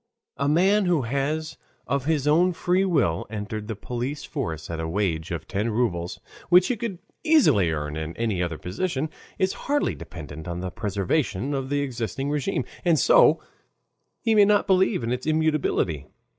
A 0.37 0.49
man 0.49 0.85
who 0.85 1.03
has 1.03 1.59
of 1.85 2.05
his 2.05 2.27
own 2.27 2.53
free 2.53 2.85
will 2.85 3.27
entered 3.29 3.67
the 3.67 3.75
police 3.75 4.23
force 4.23 4.67
at 4.67 4.79
a 4.79 4.87
wage 4.89 5.29
of 5.29 5.47
ten 5.47 5.69
rubles, 5.69 6.19
which 6.49 6.69
he 6.69 6.75
could 6.75 6.97
easily 7.23 7.69
earn 7.69 7.95
in 7.95 8.17
any 8.17 8.41
other 8.41 8.57
position, 8.57 9.11
is 9.37 9.53
hardly 9.69 9.93
dependent 9.93 10.47
on 10.47 10.59
the 10.59 10.71
preservation 10.71 11.53
of 11.53 11.69
the 11.69 11.81
existing 11.81 12.31
RÉGIME, 12.31 12.65
and 12.83 12.97
so 12.97 13.43
he 14.23 14.33
may 14.33 14.45
not 14.45 14.65
believe 14.65 15.03
in 15.03 15.11
its 15.11 15.27
immutability. 15.27 16.07